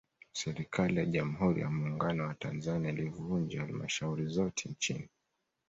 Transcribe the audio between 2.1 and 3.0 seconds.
wa Tanzania